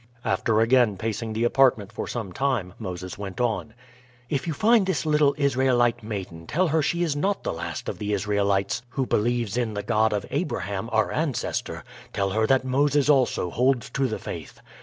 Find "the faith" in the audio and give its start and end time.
14.07-14.59